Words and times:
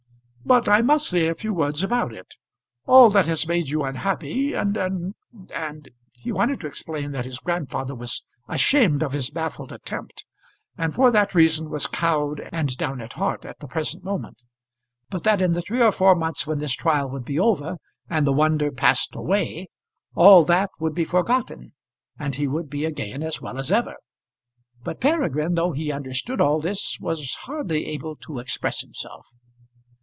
"But 0.43 0.67
I 0.67 0.81
must 0.81 1.07
say 1.07 1.27
a 1.27 1.35
few 1.35 1.53
words 1.53 1.81
about 1.83 2.11
it. 2.11 2.33
All 2.87 3.09
that 3.11 3.27
has 3.27 3.47
made 3.47 3.69
you 3.69 3.83
unhappy, 3.83 4.53
and 4.53 4.75
and 4.75 5.13
and" 5.53 5.87
He 6.23 6.31
wanted 6.31 6.59
to 6.61 6.67
explain 6.67 7.11
that 7.11 7.23
his 7.25 7.37
grandfather 7.37 7.93
was 7.95 8.25
ashamed 8.49 9.01
of 9.03 9.13
his 9.13 9.29
baffled 9.29 9.71
attempt, 9.71 10.25
and 10.79 10.93
for 10.95 11.11
that 11.11 11.35
reason 11.35 11.69
was 11.69 11.85
cowed 11.87 12.41
and 12.51 12.75
down 12.75 12.99
at 13.01 13.13
heart 13.13 13.45
at 13.45 13.59
the 13.59 13.67
present 13.67 14.03
moment; 14.03 14.41
but 15.11 15.23
that 15.23 15.43
in 15.43 15.53
the 15.53 15.61
three 15.61 15.81
or 15.81 15.91
four 15.91 16.15
months 16.15 16.45
when 16.47 16.57
this 16.59 16.73
trial 16.73 17.07
would 17.11 17.23
be 17.23 17.39
over 17.39 17.77
and 18.09 18.25
the 18.27 18.33
wonder 18.33 18.71
passed 18.71 19.15
away, 19.15 19.67
all 20.15 20.43
that 20.43 20.71
would 20.81 20.95
be 20.95 21.05
forgotten, 21.05 21.71
and 22.19 22.35
he 22.35 22.47
would 22.47 22.67
be 22.69 22.83
again 22.83 23.21
as 23.23 23.41
well 23.43 23.57
as 23.59 23.71
ever. 23.71 23.95
But 24.83 24.99
Peregrine, 24.99 25.53
though 25.53 25.71
he 25.71 25.91
understood 25.93 26.41
all 26.41 26.59
this, 26.59 26.97
was 26.99 27.35
hardly 27.41 27.85
able 27.85 28.15
to 28.17 28.39
express 28.39 28.81
himself. 28.81 29.27